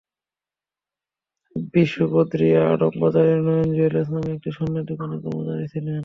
[1.73, 5.99] বিষু বরদিয়া আড়ং বাজারের নয়ন জুয়েলার্স নামে একটি স্বর্ণের দোকানের কর্মচারী ছিলেন।